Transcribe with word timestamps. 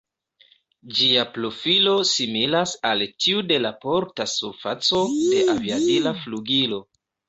Ĝia 0.99 1.25
profilo 1.35 1.93
similas 2.13 2.75
al 2.93 3.05
tiu 3.27 3.45
de 3.53 3.63
la 3.69 3.75
porta 3.87 4.31
surfaco 4.35 5.07
de 5.23 5.47
aviadila 5.59 6.21
flugilo. 6.27 6.87